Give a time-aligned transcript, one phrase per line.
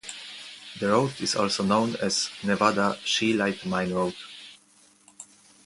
[0.79, 4.15] The road is also known as Nevada Scheelite Mine Road.